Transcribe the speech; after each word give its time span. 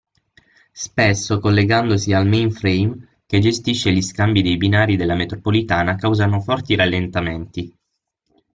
Spesso 0.71 1.39
collegandosi 1.39 2.11
al 2.11 2.27
main-frame 2.27 3.19
che 3.27 3.37
gestisce 3.37 3.91
gli 3.91 4.01
scambi 4.01 4.41
dei 4.41 4.57
binari 4.57 4.95
della 4.95 5.13
metropolitana 5.13 5.93
causano 5.95 6.39
forti 6.41 6.73
rallentamenti. 6.73 7.77